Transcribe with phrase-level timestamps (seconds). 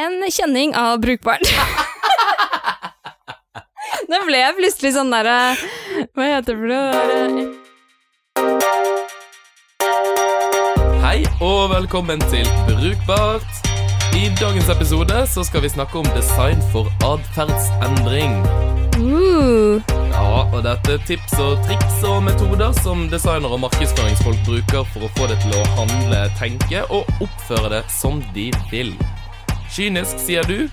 [0.00, 1.42] En kjenning av brukbart.
[4.08, 5.56] Nå ble jeg plutselig sånn derre
[6.14, 7.48] Hva heter det noe?
[11.02, 13.66] Hei og velkommen til Brukbart.
[14.14, 18.38] I dagens episode så skal vi snakke om design for atferdsendring.
[19.02, 19.82] Uh,
[20.14, 25.06] Ja, og dette er tips og triks og metoder som designer og markedsføringsfolk bruker for
[25.06, 28.94] å få det til å handle, tenke og oppføre det som de vil.
[29.68, 30.68] Kynisk, sier du?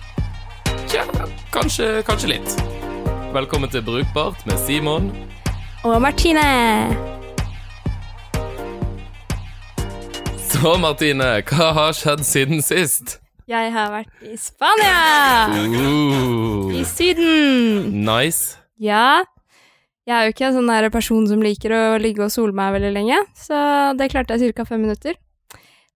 [0.87, 1.03] Tja,
[1.51, 2.53] kanskje, kanskje litt.
[3.35, 5.09] Velkommen til Brukbart med Simon.
[5.83, 6.45] og Martine.
[10.47, 13.19] Så, Martine, hva har skjedd siden sist?
[13.47, 14.95] Jeg har vært i Spania!
[15.51, 17.91] Uh, I Syden.
[18.07, 18.57] nice.
[18.79, 19.25] Ja.
[20.07, 22.93] Jeg er jo ikke en sånn person som liker å ligge og sole meg veldig
[22.93, 24.63] lenge, så det klarte jeg ca.
[24.65, 25.19] fem minutter.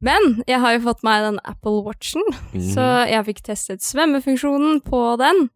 [0.06, 2.24] Men jeg har jo fått meg den Apple Watchen,
[2.72, 5.50] så jeg fikk testet svømmefunksjonen på den.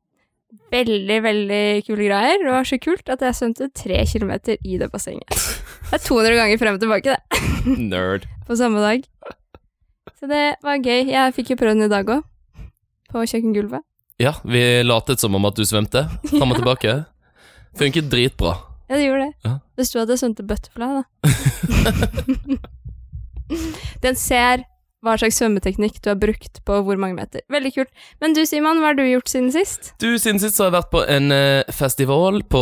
[0.73, 2.41] Veldig, veldig kule greier.
[2.43, 5.31] Det var så kult at jeg svømte tre kilometer i det bassenget.
[5.93, 7.41] Det er 200 ganger frem og tilbake, det,
[7.77, 8.23] Nerd.
[8.47, 9.03] på samme dag.
[10.17, 11.11] Så det var gøy.
[11.11, 12.23] Jeg fikk jo prøve den i dag òg,
[13.13, 13.83] på kjøkkengulvet.
[14.21, 16.07] Ja, vi latet som om at du svømte.
[16.31, 16.95] Fram og tilbake.
[17.77, 18.55] Funket dritbra.
[18.89, 19.33] Ja, det gjorde det.
[19.45, 19.53] Ja.
[19.77, 21.03] Det sto at jeg svømte butterfly, da.
[24.03, 24.63] Den ser
[25.03, 27.43] hva slags svømmeteknikk du har brukt på hvor mange meter.
[27.51, 27.89] Veldig kult.
[28.23, 29.91] Men du, Simon, hva har du gjort siden sist?
[29.99, 32.61] Du, siden sist så har jeg vært på en eh, festival på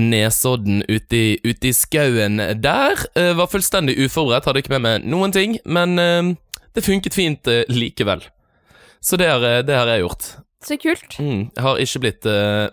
[0.00, 3.04] Nesodden ute i, ute i skauen der.
[3.16, 6.34] Eh, var fullstendig uforberedt, hadde ikke med meg noen ting, men eh,
[6.76, 8.26] det funket fint likevel.
[9.00, 10.28] Så det har, det har jeg gjort.
[10.66, 11.16] Så kult.
[11.22, 12.26] Mm, jeg har ikke blitt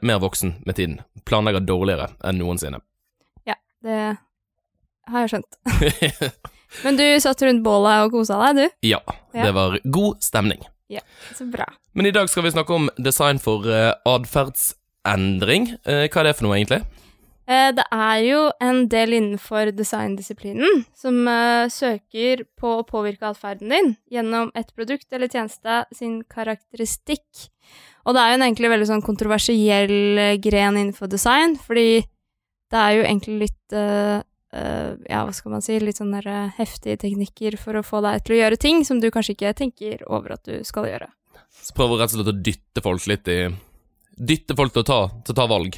[0.05, 0.97] mer voksen med tiden.
[1.29, 2.81] Planlegger dårligere enn noensinne.
[3.47, 3.99] Ja, Det
[5.13, 6.49] har jeg skjønt.
[6.83, 8.89] Men du satt rundt bålet og kosa deg, du.
[8.91, 9.01] ja,
[9.33, 10.63] det var god stemning.
[10.91, 11.01] Ja,
[11.33, 11.65] Så bra.
[11.93, 15.71] Men i dag skal vi snakke om design for uh, atferdsendring.
[15.87, 16.81] Uh, hva er det for noe, egentlig?
[17.47, 23.73] Eh, Det er jo en del innenfor designdisiplinen som uh, søker på å påvirke atferden
[23.73, 27.47] din gjennom et produkt eller tjeneste sin karakteristikk.
[28.05, 29.95] Og det er jo en egentlig veldig sånn kontroversiell
[30.43, 32.03] gren innenfor design, fordi
[32.69, 33.75] det er jo egentlig litt
[35.09, 38.37] ja, hva skal man si, litt sånne eh, heftige teknikker for å få deg til
[38.37, 41.09] å gjøre ting som du kanskje ikke tenker over at du skal gjøre.
[41.65, 43.39] Så prøver rett og slett å dytte folk litt i
[44.15, 45.75] Dytte folk til å ta, til å ta valg.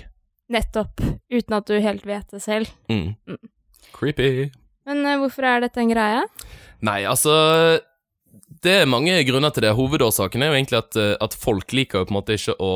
[0.54, 1.02] Nettopp.
[1.34, 2.70] Uten at du helt vet det selv.
[2.86, 3.16] Mm.
[3.26, 3.50] Mm.
[3.96, 4.52] Creepy.
[4.86, 6.20] Men uh, hvorfor er dette en greie?
[6.86, 7.34] Nei, altså
[8.62, 9.74] Det er mange grunner til det.
[9.74, 12.72] Hovedårsaken er jo egentlig at, eh, at folk liker jo på en måte ikke å,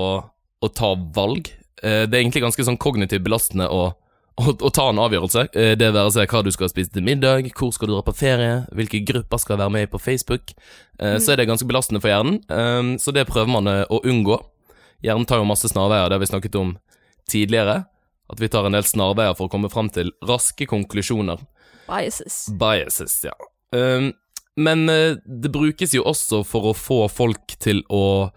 [0.65, 1.53] å ta valg.
[1.81, 3.91] Eh, Det er egentlig ganske sånn kognitivt belastende å,
[4.39, 5.47] å, å ta en avgjørelse.
[5.53, 8.13] Eh, Det være seg hva du skal spise til middag, hvor skal du dra på
[8.15, 10.53] ferie, hvilke grupper skal være med på Facebook.
[10.99, 14.39] Eh, Så er det ganske belastende for hjernen, Eh, så det prøver man å unngå.
[15.03, 16.77] Hjernen tar jo masse snarveier, det har vi snakket om
[17.29, 17.85] tidligere.
[18.31, 21.41] At vi tar en del snarveier for å komme fram til raske konklusjoner.
[21.89, 22.45] Biases.
[22.55, 23.33] Biases, ja.
[24.55, 28.31] Men det brukes jo også for å få folk til å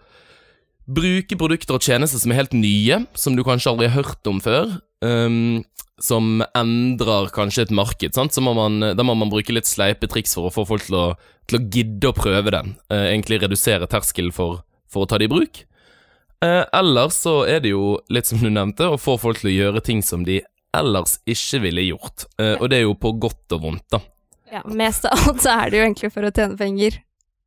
[0.85, 4.41] bruke produkter og tjenester som er helt nye, som du kanskje aldri har hørt om
[4.43, 4.75] før.
[5.05, 5.63] Um,
[6.01, 8.15] som endrer kanskje et marked.
[8.17, 8.33] Sant?
[8.35, 10.97] Så må man, da må man bruke litt sleipe triks for å få folk til
[10.99, 11.05] å,
[11.47, 12.73] til å gidde å prøve den.
[12.91, 15.63] Uh, egentlig redusere terskelen for, for å ta det i bruk.
[16.43, 19.55] Uh, ellers så er det jo litt som du nevnte, å få folk til å
[19.55, 20.41] gjøre ting som de
[20.75, 22.27] ellers ikke ville gjort.
[22.35, 24.03] Uh, og det er jo på godt og vondt, da.
[24.51, 26.99] Ja, mest av alt så er det jo egentlig for å tjene penger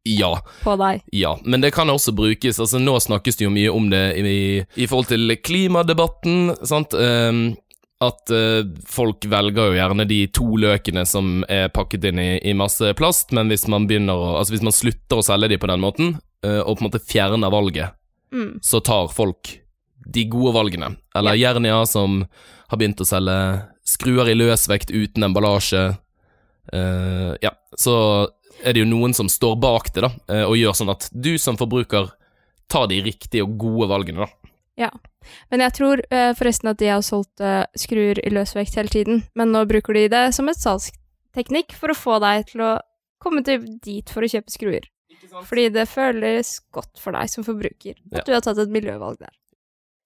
[0.06, 1.02] Ja, på deg.
[1.12, 4.36] ja, men det kan også brukes Altså, nå snakkes det jo mye om det i,
[4.78, 6.94] i forhold til klimadebatten, sant.
[6.94, 7.56] Um,
[8.00, 12.54] at uh, folk velger jo gjerne de to løkene som er pakket inn i, i
[12.54, 15.82] masse plast, men hvis man å Altså, hvis man slutter å selge de på den
[15.82, 16.14] måten,
[16.46, 17.94] uh, og på en måte fjerner valget,
[18.28, 18.58] Mm.
[18.60, 19.54] så tar folk
[20.04, 20.90] de gode valgene.
[21.16, 22.26] Eller Jernia, som
[22.68, 23.36] har begynt å selge
[23.88, 25.96] skruer i løsvekt uten emballasje.
[26.68, 28.28] Uh, ja, så
[28.64, 31.36] er det jo noen som står bak det, da, eh, og gjør sånn at du
[31.38, 32.10] som forbruker
[32.68, 34.50] tar de riktige og gode valgene, da.
[34.78, 34.90] Ja.
[35.50, 39.24] Men jeg tror eh, forresten at de har solgt eh, skruer i løsvekt hele tiden,
[39.34, 42.70] men nå bruker de det som et salgsteknikk for å få deg til å
[43.22, 44.86] komme til dit for å kjøpe skruer.
[45.44, 48.24] Fordi det føles godt for deg som forbruker at Ja.
[48.24, 49.34] du har tatt et miljøvalg der.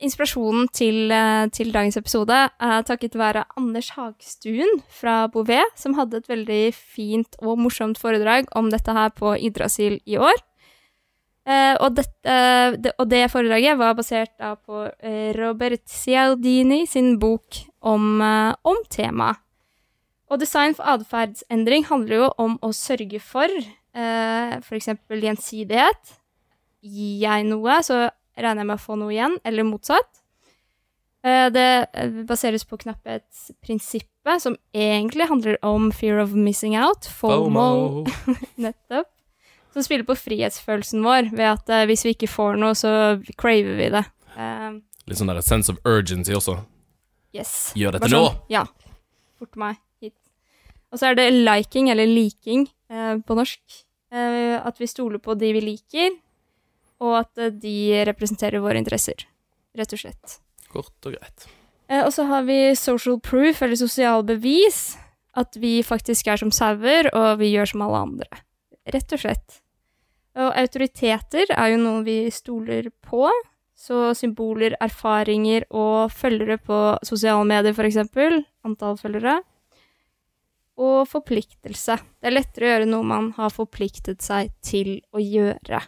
[0.03, 6.19] Inspirasjonen til, eh, til dagens episode er takket være Anders Hagstuen fra Bouvet, som hadde
[6.19, 10.41] et veldig fint og morsomt foredrag om dette her på Yggdrasil i år.
[11.47, 12.35] Eh, og, dette,
[12.79, 18.83] det, og det foredraget var basert på eh, Robert Cialdini sin bok om, eh, om
[18.91, 19.39] temaet.
[20.31, 24.95] Og design for atferdsendring handler jo om å sørge for eh, f.eks.
[25.11, 26.15] gjensidighet,
[26.83, 28.07] gir jeg noe, så
[28.39, 30.21] regner jeg med å få noe igjen, eller motsatt.
[31.25, 38.05] Eh, Det eh, baseres på knapphetsprinsippet, som egentlig handler om fear of missing out, FOMO,
[38.57, 39.09] nettopp.
[39.73, 42.91] Som spiller på frihetsfølelsen vår, ved at eh, hvis vi ikke får noe, så
[43.41, 44.03] craver vi det.
[45.09, 46.59] Litt sånn der sense of urgency også.
[47.35, 47.73] yes.
[47.77, 48.21] Gjør dette nå!
[48.29, 48.67] sånn, Ja.
[49.41, 50.15] Fort meg hit.
[50.93, 52.67] Og så er det liking, eller liking
[53.27, 53.63] på norsk.
[54.13, 56.13] At vi stoler på de vi liker,
[57.03, 59.27] og at eh, de representerer våre interesser.
[59.77, 60.39] Rett og slett.
[60.73, 61.49] Kort og greit.
[61.91, 64.97] Eh, og så har vi social proof, eller sosial bevis.
[65.37, 68.43] At vi faktisk er som sauer, og vi gjør som alle andre.
[68.93, 69.63] Rett og slett.
[70.37, 73.29] Og autoriteter er jo noe vi stoler på.
[73.77, 78.43] Så symboler, erfaringer og følgere på sosiale medier, eksempel.
[78.65, 79.41] Antall følgere.
[80.81, 81.99] Og forpliktelse.
[82.21, 85.83] Det er lettere å gjøre noe man har forpliktet seg til å gjøre.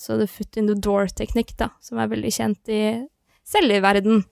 [0.00, 2.82] Så the foot in the door-teknikk, da, som er veldig kjent i
[3.44, 4.22] selgerverden.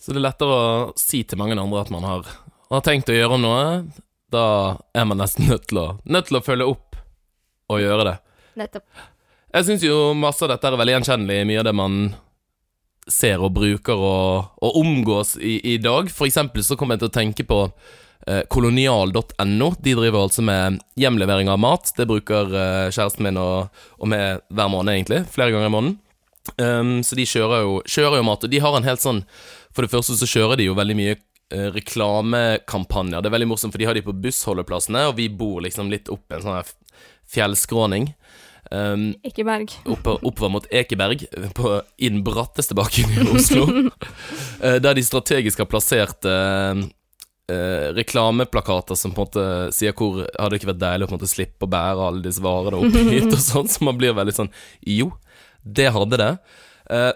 [0.00, 2.26] Så det er lettere å si til mange andre at man har,
[2.72, 3.62] har tenkt å gjøre noe.
[4.32, 4.44] Da
[4.96, 6.98] er man nesten nødt til å, nødt til å følge opp
[7.70, 8.16] og gjøre det.
[8.58, 9.06] Nettopp.
[9.50, 11.96] Jeg syns jo masse av dette er veldig gjenkjennelig i mye av det man
[13.10, 16.10] ser og bruker og, og omgås i, i dag.
[16.14, 17.64] For eksempel så kommer jeg til å tenke på
[18.52, 19.70] kolonial.no.
[19.80, 21.92] De driver altså med hjemlevering av mat.
[21.96, 25.22] Det bruker eh, kjæresten min og, og meg hver måned, egentlig.
[25.32, 25.98] Flere ganger i måneden.
[26.56, 29.18] Um, så de kjører jo, kjører jo mat, og de har en helt sånn
[29.76, 33.20] For det første så kjører de jo veldig mye eh, reklamekampanjer.
[33.22, 36.08] Det er veldig morsomt, for de har de på bussholdeplassene, og vi bor liksom litt
[36.12, 36.72] opp en sånn
[37.30, 38.08] fjellskråning.
[38.70, 39.72] Um, Ekeberg.
[39.90, 41.24] oppå- oppover mot Ekeberg,
[41.56, 43.64] på, i den bratteste bakken i Oslo.
[43.66, 46.82] uh, der de strategisk har plassert eh,
[47.50, 51.16] eh, reklameplakater som på en måte sier hvor hadde det ikke vært deilig å på
[51.16, 54.16] en måte slippe å bære alle disse varene opp hit, og sånn, så man blir
[54.16, 54.52] veldig sånn
[54.86, 55.12] Jo,
[55.62, 56.32] det hadde det.
[56.90, 57.12] Eh,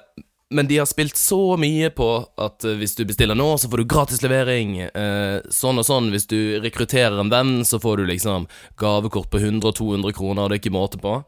[0.54, 2.08] men de har spilt så mye på
[2.40, 4.76] at eh, hvis du bestiller nå, så får du gratis levering.
[4.86, 6.10] Eh, sånn og sånn.
[6.14, 8.46] Hvis du rekrutterer en venn, så får du liksom
[8.80, 11.22] gavekort på 100-200 kroner, og det er ikke måte på.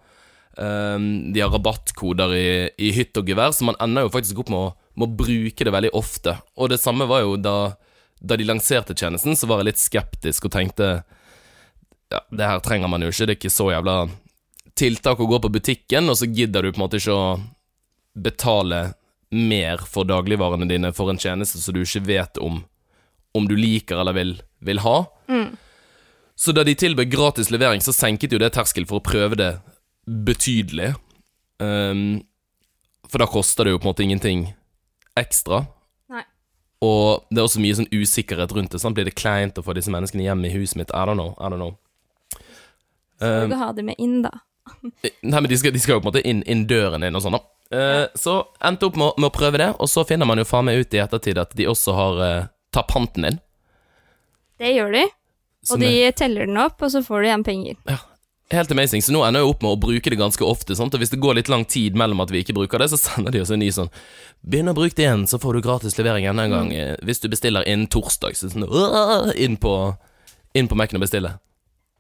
[0.57, 2.47] Um, de har rabattkoder i,
[2.81, 5.67] i hytt og gevær, så man ender jo faktisk opp med å, med å bruke
[5.69, 6.39] det veldig ofte.
[6.57, 7.57] Og det samme var jo da,
[8.21, 10.91] da de lanserte tjenesten, så var jeg litt skeptisk og tenkte
[12.13, 13.97] Ja, det her trenger man jo ikke, det er ikke så jævla
[14.79, 17.27] tiltak å gå på butikken, og så gidder du på en måte ikke å
[18.17, 18.81] betale
[19.35, 22.63] mer for dagligvarene dine for en tjeneste som du ikke vet om
[23.37, 24.31] om du liker eller vil,
[24.65, 24.95] vil ha.
[26.37, 29.51] Så da de tilbød gratis levering, så senket jo det terskel for å prøve det
[30.07, 30.95] betydelig.
[31.61, 32.23] Um,
[33.09, 34.47] for da koster det jo på en måte ingenting
[35.17, 35.65] ekstra.
[36.87, 38.81] Og det er også mye sånn usikkerhet rundt det.
[38.83, 38.95] Sant?
[38.99, 40.93] Blir det kleint å få disse menneskene hjem i huset mitt?
[40.95, 41.33] I don't know.
[41.41, 41.75] I don't know.
[43.19, 44.33] Skal du ha det med inn, da.
[44.93, 47.23] Nei, men de skal, de skal jo på en måte inn, inn døren din og
[47.25, 47.43] sånn, da.
[47.77, 48.35] Eh, Så
[48.67, 50.83] endte opp med, å- med å prøve det, og så finner man jo faen meg
[50.85, 53.39] ut i ettertid at de også har uh, tatt panten din.
[54.61, 55.05] Det gjør de,
[55.67, 57.77] Som og de teller den opp, og så får du igjen penger.
[57.87, 58.03] er
[58.51, 59.03] helt amazing.
[59.03, 60.77] Så nå ender jeg opp med å bruke det ganske ofte.
[60.79, 60.95] Sant?
[60.95, 63.33] Og hvis det går litt lang tid mellom at vi ikke bruker det, så sender
[63.35, 63.91] de oss en ny sånn
[64.47, 66.69] Begynn å bruke det igjen, så får du gratis levering enda en gang.
[66.71, 67.01] mm.
[67.09, 68.67] Hvis du bestiller innen torsdag, så sånn
[69.35, 69.73] inn på,
[70.55, 71.33] inn på Mac-en og bestille.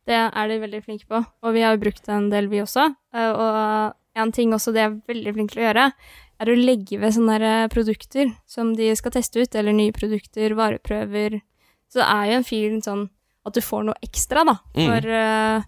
[0.06, 2.60] Det er de veldig flinke på, og vi har jo brukt det en del, vi
[2.62, 2.84] også.
[3.16, 5.86] Eh, Og en ting også de er veldig flinke til å gjøre,
[6.38, 10.54] er å legge ved sånne eh, produkter som de skal teste ut, eller nye produkter,
[10.54, 11.40] vareprøver.
[11.90, 13.08] Så det er jo en fin sånn
[13.46, 14.86] at du får noe ekstra, da, Mm.
[14.86, 15.62] for eh, eh,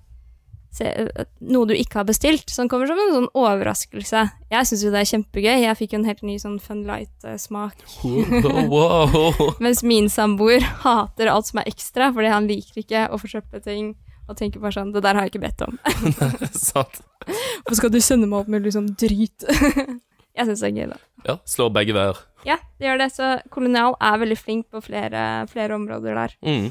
[1.40, 4.24] noe du ikke har bestilt, som kommer som en sånn overraskelse.
[4.52, 5.54] Jeg syns jo det er kjempegøy.
[5.64, 7.86] Jeg fikk jo en helt ny sånn Fun Light-smak.
[8.68, 9.32] Wow.
[9.64, 13.94] Mens min samboer hater alt som er ekstra, fordi han liker ikke å forsøple ting.
[14.28, 15.78] Og tenker bare sånn Det der har jeg ikke bedt om.
[16.68, 19.46] Hvorfor skal du sende meg opp med sånn drit?
[19.48, 20.98] jeg syns det er gøy, da.
[21.24, 22.20] Ja, slår begge veier.
[22.46, 23.08] Ja, det gjør det.
[23.14, 26.36] Så Kolonial er veldig flink på flere, flere områder der.
[26.44, 26.68] Mm.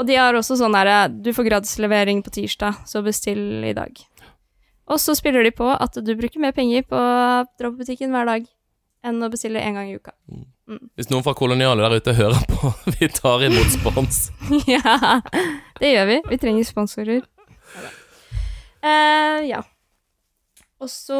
[0.00, 3.92] Og de har også sånn herre Du får gradslevering på tirsdag, så bestill i dag.
[4.92, 8.12] Og så spiller de på at du bruker mer penger på å dra på butikken
[8.14, 8.48] hver dag
[9.02, 10.14] enn å bestille én gang i uka.
[10.96, 14.24] Hvis noen fra koloniale der ute hører på, vi tar imot spons.
[14.70, 15.20] ja,
[15.80, 16.18] det gjør vi.
[16.30, 17.22] Vi trenger sponsorer.
[18.82, 19.62] Uh, ja.
[20.82, 21.18] Og så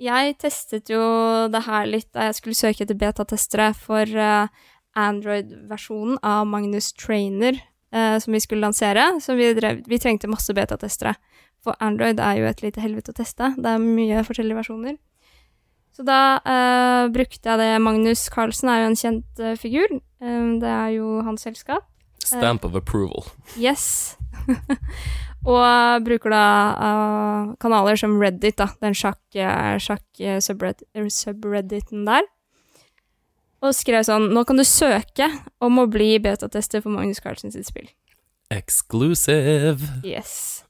[0.00, 1.00] Jeg testet jo
[1.52, 4.48] det her litt da jeg skulle søke etter betatestere for uh,
[4.96, 7.58] Android-versjonen av Magnus Trainer,
[7.96, 9.08] eh, som vi skulle lansere.
[9.24, 11.16] Så vi, drev, vi trengte masse betatestere.
[11.64, 13.54] For Android er jo et lite helvete å teste.
[13.56, 14.96] Det er mye forskjellige versjoner.
[15.96, 19.88] Så da eh, brukte jeg det Magnus Carlsen er jo en kjent eh, figur.
[20.20, 21.84] Eh, det er jo hans selskap.
[22.26, 23.24] Stamp of approval.
[23.56, 24.16] Yes.
[25.46, 32.26] Og bruker da uh, kanaler som Reddit, da, den sjakk-subredditen subredditen der.
[33.66, 35.26] Og skrev sånn Nå kan du søke
[35.64, 37.88] om å bli betatester for Magnus Carlsen sitt spill.
[38.54, 39.82] Exclusive.
[40.06, 40.62] Yes.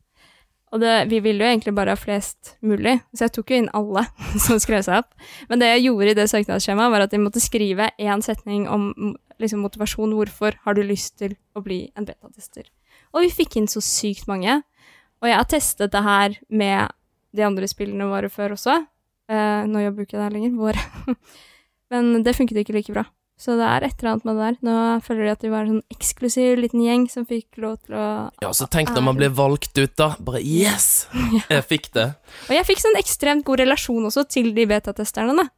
[0.75, 3.69] Og det, vi ville jo egentlig bare ha flest mulig, så jeg tok jo inn
[3.76, 4.03] alle
[4.47, 5.12] som skrev seg opp.
[5.50, 8.91] Men det jeg gjorde i det søknadsskjemaet, var at de måtte skrive én setning om
[9.43, 10.17] liksom, motivasjon.
[10.17, 12.67] Hvorfor har du lyst til å bli en betatester?
[13.15, 14.59] Og vi fikk inn så sykt mange.
[15.23, 16.97] Og jeg har testet det her med
[17.37, 18.81] de andre spillene våre før også.
[19.31, 21.15] Eh, nå jobber jo ikke det her lenger, våre.
[21.93, 23.07] Men det funket ikke like bra.
[23.37, 24.57] Så det er et eller annet med det der.
[24.64, 27.99] Nå føler de at de var en sånn eksklusiv liten gjeng som fikk lov til
[28.00, 28.07] å
[28.40, 30.14] Ja, så tenk når man blir valgt ut, da.
[30.25, 31.05] Bare yes!
[31.52, 32.09] Jeg fikk det.
[32.49, 35.50] Og jeg fikk sånn ekstremt god relasjon også til de betatesterne, da.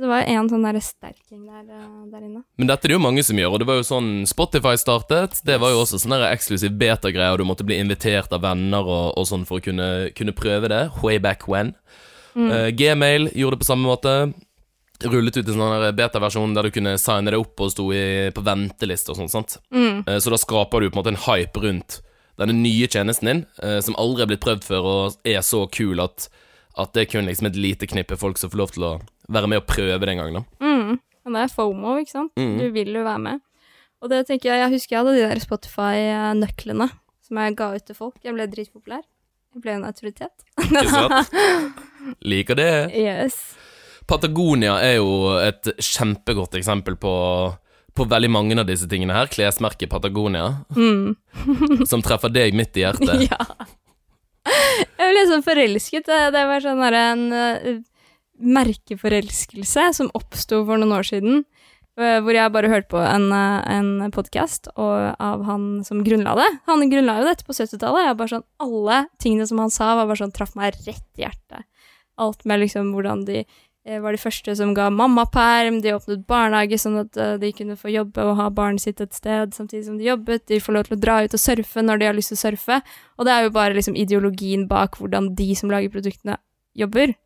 [0.00, 2.40] Det var en sånn der sterk gjeng der, eh, der inne.
[2.56, 5.42] Men dette er det jo mange som gjør, og det var jo sånn Spotify startet.
[5.44, 9.12] Det var jo også sånn eksklusiv beta-greie, og du måtte bli invitert av venner og,
[9.20, 10.80] og sånn for å kunne, kunne prøve det.
[11.04, 11.74] Way back when.
[12.32, 14.16] Eh, Gmail gjorde det på samme måte.
[15.08, 18.44] Rullet ut en sånn beta-versjon der du kunne signe deg opp og sto i, på
[18.46, 19.30] venteliste og sånn.
[19.32, 19.58] sant?
[19.74, 20.02] Mm.
[20.06, 22.00] Eh, Så da skaper du på en måte en hype rundt
[22.40, 26.00] denne nye tjenesten din, eh, som aldri er blitt prøvd før og er så kul
[26.00, 26.28] at,
[26.78, 28.92] at det er kun liksom et lite knippe folk som får lov til å
[29.28, 30.34] være med og prøve det en gang.
[30.40, 30.42] da.
[30.64, 31.00] Mm.
[31.24, 32.32] Men det er FOMO, ikke sant?
[32.40, 32.56] Mm.
[32.58, 33.40] Du vil jo være med.
[34.02, 36.88] Og det tenker jeg, jeg husker jeg hadde de der Spotify-nøklene
[37.22, 38.16] som jeg ga ut til folk.
[38.24, 39.04] Jeg ble dritpopulær.
[39.54, 40.32] Jeg ble en autoritet.
[40.64, 41.30] Ikke sant?
[42.32, 42.70] Liker det.
[42.96, 43.36] yes.
[44.08, 47.12] Patagonia er jo et kjempegodt eksempel på,
[47.94, 49.30] på veldig mange av disse tingene her.
[49.32, 51.14] Klesmerket Patagonia, Mm.
[51.90, 53.28] som treffer deg midt i hjertet.
[53.30, 53.40] ja.
[54.98, 56.06] Jeg ble sånn forelsket.
[56.08, 57.80] Det, det var sånn en eh,
[58.42, 61.44] merkeforelskelse som oppsto for noen år siden.
[61.98, 66.48] eh, Hvor jeg bare hørte på en, en podkast av han som grunnla det.
[66.66, 68.08] Han grunnla jo dette på 70-tallet.
[68.08, 71.22] Jeg bare sånn, Alle tingene som han sa, var bare sånn, traff meg rett i
[71.26, 71.68] hjertet.
[72.20, 76.78] Alt med liksom hvordan de eh, var de første som ga mammaperm, de åpnet barnehage
[76.78, 79.96] sånn at eh, de kunne få jobbe og ha barnet sitt et sted samtidig som
[79.98, 80.44] de jobbet.
[80.46, 82.42] De får lov til å dra ut og surfe når de har lyst til å
[82.44, 82.78] surfe.
[83.18, 86.38] Og det er jo bare liksom ideologien bak hvordan de som lager produktene,
[86.78, 87.16] jobber.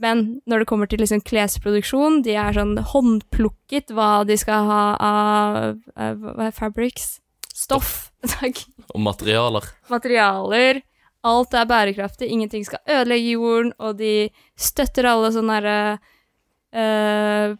[0.00, 4.84] Men når det kommer til liksom klesproduksjon, de er sånn håndplukket hva de skal ha
[4.96, 7.18] av, av av fabrics?
[7.52, 8.08] Stoff.
[8.38, 8.64] Takk.
[8.94, 9.68] Og materialer.
[9.92, 10.80] Materialer.
[11.26, 15.98] Alt er bærekraftig, ingenting skal ødelegge jorden, og de støtter alle sånne derre
[16.72, 17.56] uh,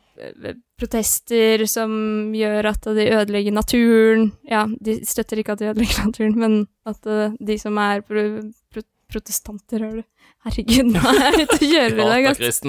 [0.80, 1.92] protester som
[2.36, 4.30] gjør at de ødelegger naturen.
[4.48, 6.56] Ja, de støtter ikke at de ødelegger naturen, men
[6.88, 8.24] at uh, de som er pro
[8.72, 10.04] pro protestanter, hører du.
[10.46, 12.60] Herregud, nå er jeg ute og kjører i dag, ass.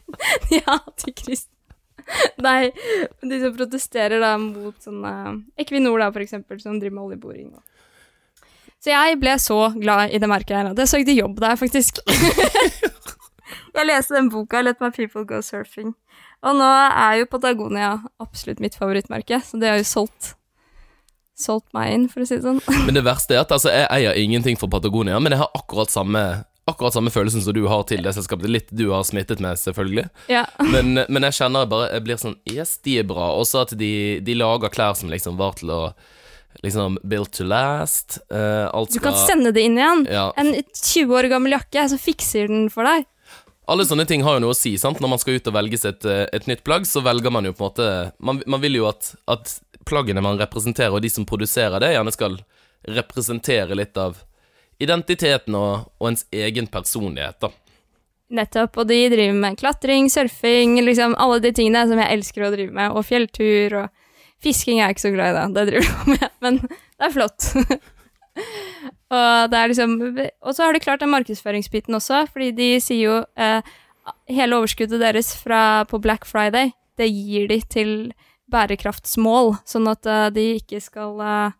[0.60, 1.48] Ja, til Krist.
[2.42, 2.70] Nei,
[3.26, 5.10] de som protesterer da mot sånne
[5.60, 7.50] Equinor, da, for eksempel, som driver med oljeboring.
[7.58, 7.66] og-
[8.80, 12.00] Så jeg ble så glad i det merket jeg at jeg søkte jobb der, faktisk.
[13.76, 15.92] jeg leste den boka, 'Let my people go surfing'.
[16.40, 20.36] Og nå er jo Patagonia absolutt mitt favorittmerke, så det har jo solgt
[21.40, 22.58] Solgt meg inn, for å si det sånn.
[22.86, 25.92] Men det verste er at altså, jeg eier ingenting for Patagonia, men jeg har akkurat
[25.92, 28.46] samme Akkurat samme følelsen som du har til det selskapet.
[28.46, 30.04] Litt du har smittet med, selvfølgelig.
[30.30, 30.44] Ja.
[30.74, 33.30] Men, men jeg kjenner bare Jeg blir sånn Yes, de er bra.
[33.40, 35.80] Også at de, de lager klær som liksom var til å
[36.62, 38.18] Liksom built to last.
[38.32, 40.04] Uh, alt Du skal kan sende det inn igjen.
[40.10, 40.26] ja.
[40.36, 43.06] En 20 år gammel jakke, så fikser den for deg.
[43.70, 44.98] Alle sånne ting har jo noe å si, sant.
[45.00, 47.46] Når man skal ut og velge seg et, eh, et nytt plagg, så velger man
[47.46, 51.10] jo på en måte Man, man vil jo at, at plaggene man representerer, og de
[51.12, 52.40] som produserer det, gjerne skal
[52.88, 54.18] representere litt av
[54.80, 57.52] identiteten og, og ens egen personlighet, da.
[58.30, 62.52] Nettopp, og de driver med klatring, surfing, liksom alle de tingene som jeg elsker å
[62.54, 63.88] drive med, og fjelltur og
[64.42, 65.46] fisking er jeg ikke så glad i, da.
[65.54, 67.50] Det driver du med, men det er flott.
[69.16, 73.02] og det er liksom Og så har de klart den markedsføringsbiten også, fordi de sier
[73.02, 73.60] jo eh,
[74.30, 77.92] hele overskuddet deres fra, på Black Friday, det gir de til
[78.50, 81.52] bærekraftsmål, sånn at uh, de ikke skal uh,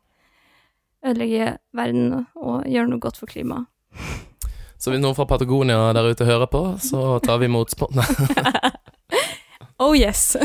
[1.06, 3.70] ødelegge verden og, og gjøre noe godt for klimaet.
[4.80, 8.06] Så hvis noen fra Patagonia der ute hører på, så tar vi imot spottene.
[9.80, 10.37] Oh yes!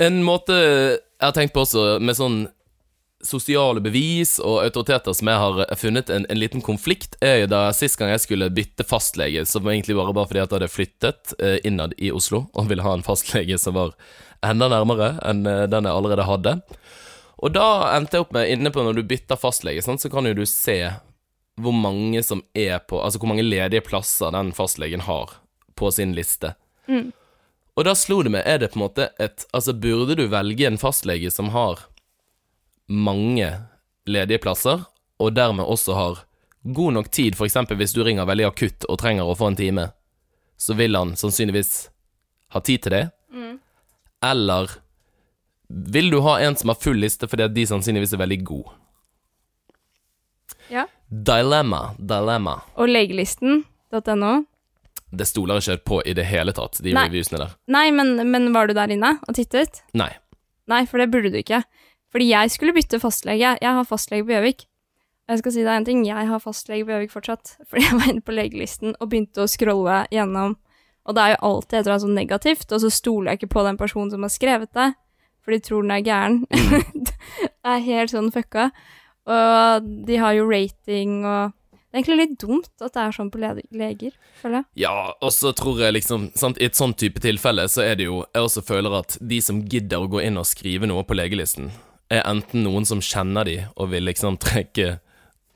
[0.00, 0.54] En måte
[1.24, 2.42] jeg har tenkt på også, med sånn
[3.24, 7.62] sosiale bevis og autoriteter som jeg har funnet en, en liten konflikt, er jo da
[7.72, 11.32] sist gang jeg skulle bytte fastlege, som egentlig bare var fordi at jeg hadde flyttet
[11.38, 13.96] eh, innad i Oslo og ville ha en fastlege som var
[14.44, 16.54] enda nærmere enn eh, den jeg allerede hadde.
[17.40, 20.28] Og da endte jeg opp med, inne på når du bytter fastlege, sånn, så kan
[20.28, 20.78] jo du se
[21.56, 25.38] hvor mange som er på Altså hvor mange ledige plasser den fastlegen har
[25.78, 26.52] på sin liste.
[26.90, 27.12] Mm.
[27.74, 30.66] Og da slo det meg, er det på en måte et Altså, burde du velge
[30.68, 31.86] en fastlege som har
[32.86, 33.48] mange
[34.06, 34.84] ledige plasser,
[35.18, 36.22] og dermed også har
[36.62, 37.56] god nok tid, f.eks.
[37.72, 39.88] hvis du ringer veldig akutt og trenger å få en time,
[40.60, 41.88] så vil han sannsynligvis
[42.54, 43.04] ha tid til det.
[44.24, 44.70] Eller
[45.68, 48.72] vil du ha en som har full liste fordi at de sannsynligvis er veldig gode?
[50.72, 50.86] Ja.
[51.08, 52.60] Dilemma, dilemma.
[52.80, 54.32] Og legelisten.no.
[55.14, 57.06] Det stoler jeg ikke på i det hele tatt, de Nei.
[57.08, 57.56] reviewsene der.
[57.70, 59.82] Nei, men, men var du der inne og tittet?
[59.96, 60.10] Nei.
[60.70, 61.62] Nei, for det burde du ikke.
[62.14, 63.56] Fordi jeg skulle bytte fastlege.
[63.60, 64.66] Jeg har fastlege på Gjøvik.
[65.24, 67.56] Jeg skal si deg en ting, jeg har fastlege på Gjøvik fortsatt.
[67.68, 70.58] Fordi jeg var inne på legelisten og begynte å scrolle gjennom.
[71.04, 73.54] Og det er jo alltid et eller annet sånn negativt, og så stoler jeg ikke
[73.58, 74.86] på den personen som har skrevet det,
[75.44, 76.38] for de tror den er gæren.
[77.04, 78.70] det er helt sånn fucka.
[79.28, 81.52] Og de har jo rating og
[81.94, 84.64] Det er egentlig litt dumt at det er sånn på leger, føler jeg.
[84.82, 88.08] Ja, og så tror jeg liksom sant, I et sånn type tilfelle så er det
[88.08, 91.14] jo Jeg også føler at de som gidder å gå inn og skrive noe på
[91.14, 91.68] legelisten,
[92.10, 94.96] er enten noen som kjenner de og vil liksom trekke,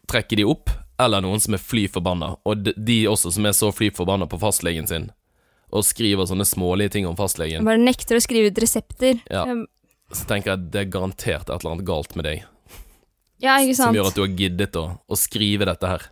[0.07, 0.71] trekke de opp,
[1.03, 2.37] eller noen som er fly forbanna.
[2.47, 5.09] Og de, også som er så fly forbanna på fastlegen sin,
[5.75, 7.67] og skriver sånne smålige ting om fastlegen.
[7.67, 9.19] Bare nekter å skrive ut resepter.
[9.27, 9.43] Ja.
[9.43, 9.67] Um,
[10.15, 12.47] Så tenker jeg at det er garantert et eller annet galt med deg,
[13.43, 13.91] ja ikke sant.
[13.91, 16.07] som gjør at du har giddet å, å skrive dette her.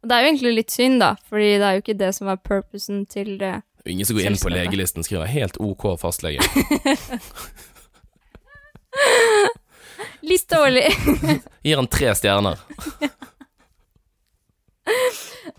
[0.00, 2.28] Og det er jo egentlig litt synd, da, fordi det er jo ikke det som
[2.32, 3.56] er purposen til det.
[3.88, 6.40] Ingen som går inn på legelisten og skriver 'helt ok fastlege'.
[10.30, 10.86] Litt dårlig.
[11.64, 12.56] Gir han tre stjerner.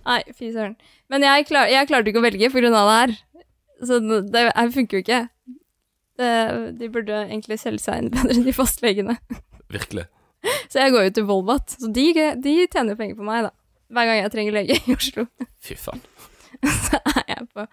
[0.10, 0.76] Nei, fy søren.
[1.10, 3.12] Men jeg, klar, jeg klarte ikke å velge på grunn av det her.
[3.86, 5.22] Så det det her funker jo ikke.
[6.18, 6.32] Det,
[6.78, 9.16] de burde egentlig selge seg inn bedre, de fastlegene.
[9.70, 10.06] Virkelig.
[10.72, 12.06] Så jeg går jo til Volvat, så de,
[12.42, 13.52] de tjener penger på meg, da.
[13.92, 15.26] Hver gang jeg trenger lege i Oslo.
[15.62, 16.00] Fy faen.
[16.86, 17.64] Så er jeg på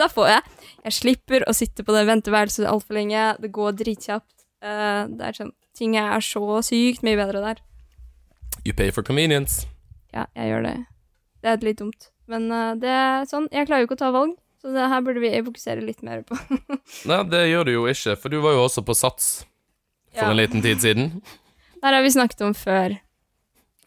[0.00, 0.42] Da får jeg.
[0.86, 3.24] Jeg slipper å sitte på det venteværelset altfor lenge.
[3.42, 4.32] Det går dritkjapt.
[4.64, 7.60] Eh, det er sånn Ting er så sykt mye bedre der.
[8.66, 9.66] You pay for convenience.
[10.14, 10.72] Ja, jeg gjør det.
[11.44, 12.08] Det er litt dumt.
[12.26, 15.04] Men eh, det er sånn, jeg klarer jo ikke å ta valg, så det her
[15.06, 16.34] burde vi fokusere litt mer på.
[17.10, 19.28] Nei, det gjør du jo ikke, for du var jo også på Sats
[20.10, 20.32] for Ja.
[20.32, 21.12] en liten tid siden.
[21.82, 22.96] Der har vi snakket om før.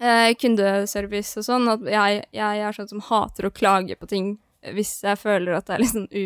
[0.01, 4.31] Eh, kundeservice og sånn, at jeg, jeg er sånn som hater å klage på ting
[4.73, 6.23] hvis jeg føler at det er litt sånn u,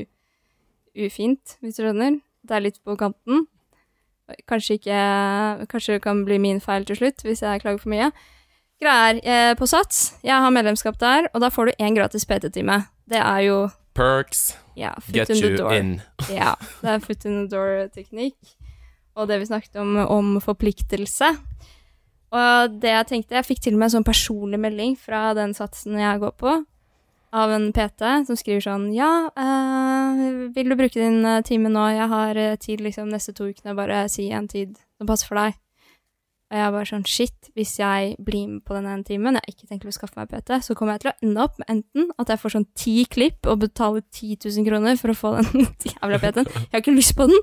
[1.05, 2.19] ufint, hvis du skjønner.
[2.45, 3.45] Det er litt på kanten.
[4.49, 4.99] Kanskje ikke
[5.69, 8.09] Kanskje det kan bli min feil til slutt hvis jeg klager for mye.
[8.81, 12.25] Greia er, eh, på Sats, jeg har medlemskap der, og da får du én gratis
[12.27, 12.81] PT-time.
[13.07, 13.59] Det er jo
[13.95, 16.01] Perks, ja, get you in.
[16.27, 18.35] Ja, det er foot in the door-teknikk.
[19.15, 21.31] Og det vi snakket om, om forpliktelse.
[22.35, 25.53] Og det jeg tenkte Jeg fikk til og med en sånn personlig melding fra den
[25.55, 26.55] satsen jeg går på,
[27.35, 30.23] av en PT som skriver sånn Ja, øh,
[30.55, 31.83] vil du bruke din eh, time nå?
[31.95, 33.75] Jeg har eh, tid liksom neste to ukene.
[33.77, 35.59] Bare si en tid som passer for deg.
[36.53, 39.69] Og jeg bare sånn Shit, hvis jeg blir med på den ene timen, jeg ikke
[39.71, 42.31] tenkt å skaffe meg PT, så kommer jeg til å ende opp med enten at
[42.31, 46.21] jeg får sånn ti klipp og betaler 10 000 kroner for å få den jævla
[46.21, 46.51] PT-en.
[46.53, 47.41] Jeg har ikke lyst på den.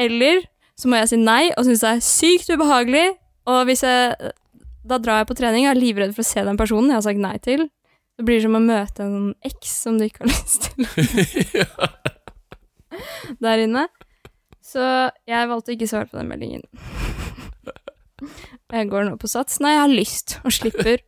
[0.00, 0.44] Eller
[0.78, 3.06] så må jeg si nei og synes det er sykt ubehagelig.
[3.50, 4.32] Og hvis jeg
[4.84, 7.04] Da drar jeg på trening, jeg er livredd for å se den personen jeg har
[7.06, 7.62] sagt nei til.
[8.18, 10.84] Det blir som å møte en eks som du ikke har lyst til
[13.44, 13.86] der inne.
[14.64, 14.82] Så
[15.28, 16.64] jeg valgte å ikke svare på den meldingen.
[18.74, 19.60] Jeg går nå på sats.
[19.62, 21.02] Nei, jeg har lyst, og slipper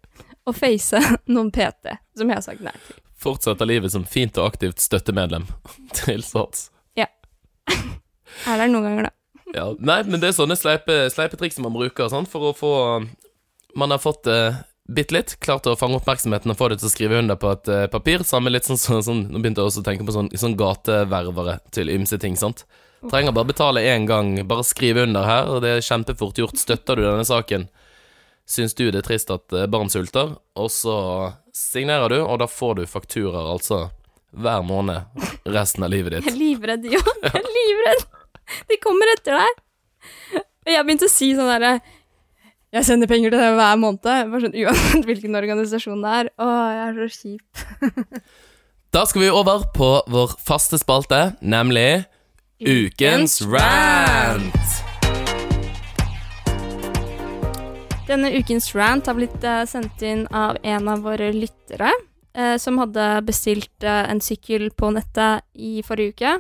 [0.47, 1.01] å face
[1.33, 2.99] noen PT som jeg har sagt nei til.
[3.27, 5.47] Fortsetter livet som fint og aktivt støttemedlem
[5.97, 6.69] til Sats.
[6.99, 7.09] Ja.
[7.73, 9.13] Er det noen ganger, da?
[9.57, 9.71] Ja.
[9.81, 12.29] Nei, men det er sånne sleipe, sleipe triks man bruker sant?
[12.29, 12.73] for å få
[13.77, 14.57] Man har fått uh,
[14.89, 17.71] bitte litt, klart å fange oppmerksomheten og få det til å skrive under på et
[17.73, 18.25] uh, papir.
[18.25, 21.59] Samme litt sånn, sånn, sånn Nå begynte jeg også å tenke på sånn, sånn gateververe
[21.77, 22.65] til ymse ting, sant.
[23.11, 26.59] Trenger bare betale én gang, bare skrive under her, og det er kjempefort gjort.
[26.59, 27.69] Støtter du denne saken?
[28.49, 30.33] Syns du det er trist at eh, barn sulter?
[30.59, 30.97] Og så
[31.55, 33.87] signerer du, og da får du fakturaer, altså
[34.37, 36.27] hver måned resten av livet ditt.
[36.29, 37.01] Jeg er livredd, jo.
[37.23, 38.07] Jeg er livredd.
[38.71, 39.63] De kommer etter deg.
[40.67, 41.77] Og jeg begynte å si sånn derre
[42.75, 44.03] Jeg sender penger til deg hver måned.
[44.03, 46.35] Bare sånn Uansett hvilken organisasjon det er.
[46.43, 48.23] Å, jeg er så kjip.
[48.95, 52.07] Da skal vi over på vår faste spalte, nemlig
[52.65, 54.71] Ukens rant.
[58.07, 61.91] Denne ukens rant har blitt eh, sendt inn av en av våre lyttere,
[62.33, 66.35] eh, som hadde bestilt eh, en sykkel på nettet i forrige uke,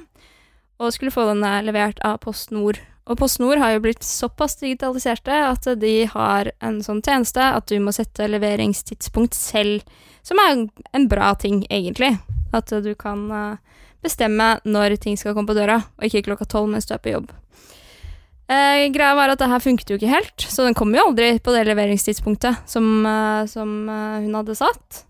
[0.78, 2.80] og skulle få den levert av PostNord.
[3.06, 7.78] Og PostNord har jo blitt såpass digitaliserte at de har en sånn tjeneste at du
[7.82, 9.86] må sette leveringstidspunkt selv,
[10.26, 12.16] som er en bra ting, egentlig.
[12.56, 16.72] At du kan eh, bestemme når ting skal komme på døra, og ikke klokka tolv
[16.72, 17.30] mens du er på jobb.
[18.46, 21.32] Eh, greia var at det her funket jo ikke helt, så den kom jo aldri
[21.42, 25.02] på det leveringstidspunktet som, eh, som eh, hun hadde satt.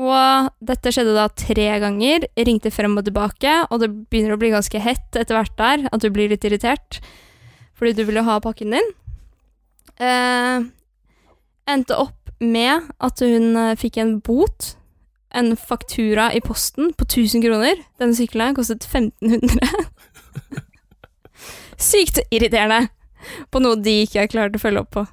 [0.00, 4.52] Og dette skjedde da tre ganger, ringte frem og tilbake, og det begynner å bli
[4.54, 7.00] ganske hett etter hvert der, at du blir litt irritert,
[7.76, 8.90] fordi du ville ha pakken din.
[10.00, 10.64] Eh,
[11.68, 14.74] endte opp med at hun eh, fikk en bot,
[15.36, 17.84] en faktura i posten på 1000 kroner.
[18.00, 19.68] Denne sykkelen kostet 1500.
[21.90, 22.88] Sykt irriterende
[23.52, 25.04] på noe de ikke har klart å følge opp på.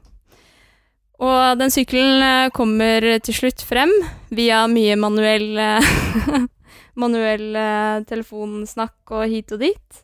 [1.18, 3.92] Og den sykkelen eh, kommer til slutt frem
[4.30, 5.94] via mye manuell eh,
[7.02, 10.02] Manuell eh, telefonsnakk og hit og dit.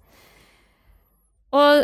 [1.54, 1.84] Og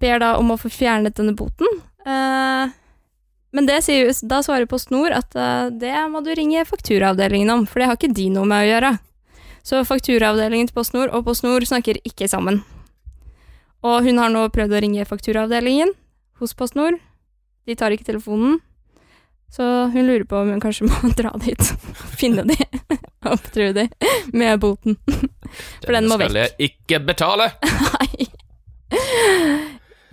[0.00, 1.68] ber da om å få fjernet denne boten.
[2.06, 5.36] Men sier, da svarer Post Nord at
[5.80, 8.90] det må du ringe fakturaavdelingen om, for det har ikke de noe med å gjøre.
[9.66, 12.60] Så fakturaavdelingen til Post Nord og Post Nord snakker ikke sammen.
[13.86, 15.94] Og hun har nå prøvd å ringe fakturaavdelingen
[16.42, 17.00] hos Post Nord.
[17.66, 18.60] De tar ikke telefonen.
[19.52, 21.62] Så hun lurer på om hun kanskje må dra dit
[22.18, 22.56] finne de
[23.34, 23.86] opptrue de
[24.34, 24.98] med boten.
[25.84, 26.32] For den må vekk.
[26.32, 27.50] skal jeg ikke betale!
[27.66, 28.28] Nei.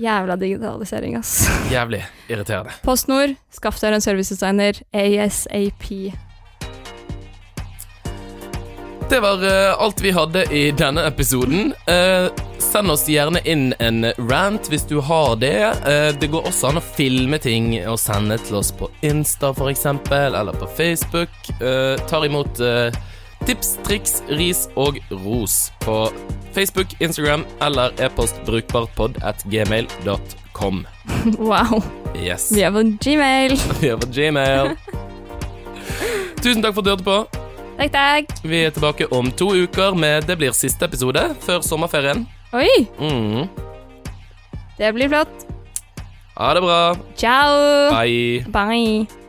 [0.03, 1.45] Jævla digitalisering, ass.
[1.71, 2.73] Jævlig irriterende.
[2.83, 5.85] PostNord, skaff dere en servicedesigner ASAP.
[9.13, 11.73] Det var eh, alt vi hadde i denne episoden.
[11.85, 15.59] Eh, send oss gjerne inn en rant hvis du har det.
[15.85, 19.85] Eh, det går også an å filme ting og sende til oss på Insta f.eks.,
[19.85, 21.29] eller på Facebook.
[22.09, 22.57] Tar imot
[23.45, 25.99] tips, triks, ris og ros på
[26.57, 30.87] Facebook, Instagram eller e-post brukbartpod at gmail.com.
[31.51, 31.85] Wow.
[32.17, 32.49] Yes.
[32.49, 33.59] Vi er på Gmail.
[33.81, 34.73] Vi er på Gmail.
[36.41, 37.43] Tusen takk for at du hørte på.
[37.77, 38.33] Takk, takk.
[38.45, 42.25] Vi er tilbake om to uker med Det blir siste episode før sommerferien.
[42.53, 43.49] Oi, Mm.
[44.77, 45.47] det blir flott.
[46.37, 46.95] Ha det bra.
[47.17, 47.89] Ciao.
[47.91, 48.45] Bye.
[48.51, 49.22] Bye.